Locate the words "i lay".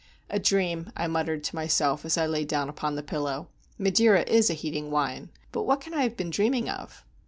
2.17-2.43